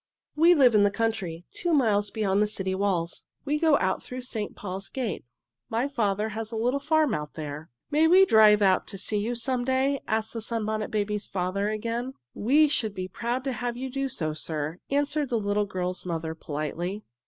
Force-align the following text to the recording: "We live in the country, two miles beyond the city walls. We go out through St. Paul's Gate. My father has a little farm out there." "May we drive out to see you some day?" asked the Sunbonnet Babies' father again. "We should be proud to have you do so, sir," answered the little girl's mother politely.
"We 0.35 0.55
live 0.55 0.73
in 0.73 0.81
the 0.81 0.89
country, 0.89 1.45
two 1.51 1.75
miles 1.75 2.09
beyond 2.09 2.41
the 2.41 2.47
city 2.47 2.73
walls. 2.73 3.25
We 3.45 3.59
go 3.59 3.77
out 3.77 4.01
through 4.01 4.23
St. 4.23 4.55
Paul's 4.55 4.89
Gate. 4.89 5.23
My 5.69 5.87
father 5.87 6.29
has 6.29 6.51
a 6.51 6.55
little 6.55 6.79
farm 6.79 7.13
out 7.13 7.35
there." 7.35 7.69
"May 7.91 8.07
we 8.07 8.25
drive 8.25 8.63
out 8.63 8.87
to 8.87 8.97
see 8.97 9.19
you 9.19 9.35
some 9.35 9.63
day?" 9.63 9.99
asked 10.07 10.33
the 10.33 10.41
Sunbonnet 10.41 10.89
Babies' 10.89 11.27
father 11.27 11.69
again. 11.69 12.15
"We 12.33 12.67
should 12.67 12.95
be 12.95 13.09
proud 13.09 13.43
to 13.43 13.51
have 13.51 13.77
you 13.77 13.91
do 13.91 14.09
so, 14.09 14.33
sir," 14.33 14.79
answered 14.89 15.29
the 15.29 15.37
little 15.39 15.67
girl's 15.67 16.03
mother 16.03 16.33
politely. 16.33 17.03